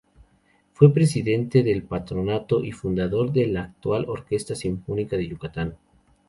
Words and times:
Fue 0.73 0.91
presidente 0.91 1.61
del 1.61 1.83
patronato 1.83 2.63
y 2.63 2.71
fundador 2.71 3.31
de 3.31 3.45
la 3.45 3.61
actual 3.65 4.05
Orquesta 4.09 4.55
Sinfónica 4.55 5.15
de 5.15 5.27
Yucatán. 5.27 5.77